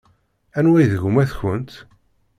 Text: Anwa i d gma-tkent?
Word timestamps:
Anwa 0.57 0.77
i 0.81 0.85
d 0.91 0.93
gma-tkent? 1.03 1.71